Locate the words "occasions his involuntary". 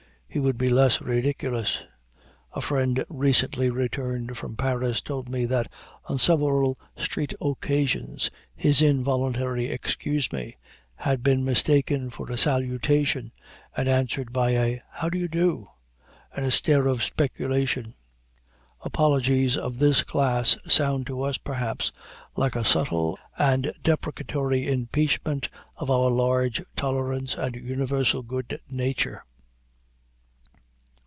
7.41-9.65